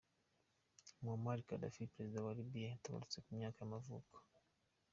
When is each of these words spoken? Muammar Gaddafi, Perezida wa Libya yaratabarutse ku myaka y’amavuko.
Muammar 1.03 1.39
Gaddafi, 1.47 1.87
Perezida 1.95 2.25
wa 2.25 2.35
Libya 2.37 2.63
yaratabarutse 2.65 3.17
ku 3.25 3.29
myaka 3.37 3.57
y’amavuko. 3.61 4.15